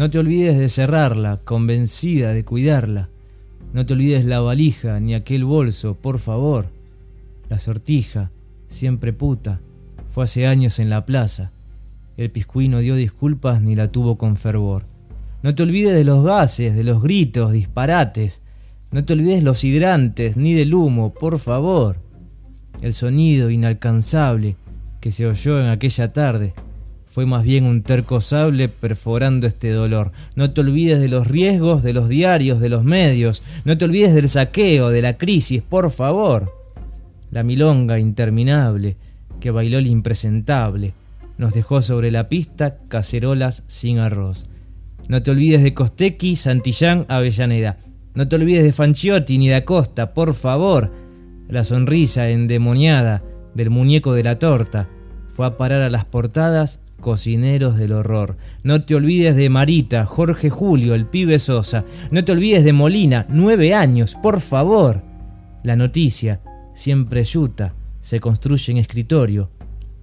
[0.00, 3.10] No te olvides de cerrarla, convencida de cuidarla.
[3.74, 6.68] No te olvides la valija ni aquel bolso, por favor.
[7.50, 8.30] La sortija,
[8.66, 9.60] siempre puta,
[10.10, 11.52] fue hace años en la plaza.
[12.16, 14.86] El piscuí no dio disculpas ni la tuvo con fervor.
[15.42, 18.40] No te olvides de los gases, de los gritos, disparates.
[18.92, 21.96] No te olvides los hidrantes, ni del humo, por favor.
[22.80, 24.56] El sonido inalcanzable
[24.98, 26.54] que se oyó en aquella tarde
[27.10, 30.12] fue más bien un terco sable perforando este dolor.
[30.36, 33.42] No te olvides de los riesgos, de los diarios, de los medios.
[33.64, 36.54] No te olvides del saqueo, de la crisis, por favor.
[37.32, 38.96] La milonga interminable
[39.40, 40.94] que bailó el impresentable
[41.36, 44.46] nos dejó sobre la pista cacerolas sin arroz.
[45.08, 47.78] No te olvides de Costequi, Santillán, Avellaneda.
[48.14, 50.92] No te olvides de Fanciotti ni de Acosta, por favor.
[51.48, 53.24] La sonrisa endemoniada
[53.54, 54.88] del muñeco de la torta
[55.34, 58.36] fue a parar a las portadas cocineros del horror.
[58.62, 61.84] No te olvides de Marita, Jorge Julio, el pibe Sosa.
[62.10, 65.02] No te olvides de Molina, nueve años, por favor.
[65.62, 66.40] La noticia,
[66.74, 69.50] siempre yuta, se construye en escritorio.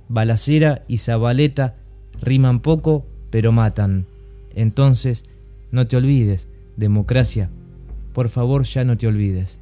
[0.09, 1.75] Balacera y Zabaleta
[2.21, 4.05] riman poco, pero matan.
[4.55, 5.25] Entonces,
[5.71, 7.49] no te olvides, democracia,
[8.13, 9.61] por favor ya no te olvides.